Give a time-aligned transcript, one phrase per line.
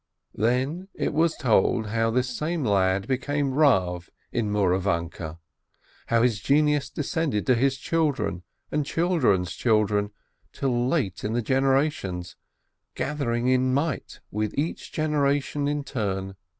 [0.33, 5.37] Then it was told how this same lad became Rav in Mouravanke,
[6.07, 8.41] how his genius descended to his children
[8.71, 10.09] and children's children,
[10.53, 12.35] till late in the generations,
[12.95, 16.35] gathering in might with each generation in turn.